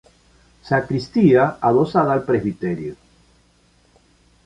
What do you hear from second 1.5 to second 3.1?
adosada al presbiterio.